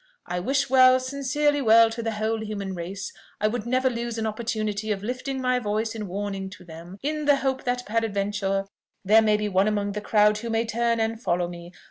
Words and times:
I 0.25 0.39
wish 0.39 0.67
well, 0.67 0.99
sincerely 0.99 1.61
well, 1.61 1.91
to 1.91 2.01
the 2.01 2.13
whole 2.13 2.41
human 2.43 2.73
race: 2.73 3.13
I 3.39 3.47
would 3.47 3.67
never 3.67 3.87
lose 3.87 4.17
an 4.17 4.25
opportunity 4.25 4.91
of 4.91 5.03
lifting 5.03 5.39
my 5.39 5.59
voice 5.59 5.93
in 5.93 6.07
warning 6.07 6.49
to 6.57 6.63
them, 6.63 6.97
in 7.03 7.25
the 7.25 7.35
hope 7.35 7.65
that 7.65 7.85
peradventure 7.85 8.65
there 9.05 9.21
may 9.21 9.37
be 9.37 9.47
one 9.47 9.67
among 9.67 9.91
the 9.91 10.01
crowd 10.01 10.39
who 10.39 10.49
may 10.49 10.65
turn 10.65 10.99
and 10.99 11.21
follow 11.21 11.47
me. 11.47 11.71